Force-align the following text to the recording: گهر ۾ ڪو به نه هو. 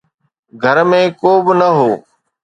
گهر 0.61 0.77
۾ 0.99 1.01
ڪو 1.19 1.31
به 1.45 1.53
نه 1.59 1.69
هو. 1.77 1.89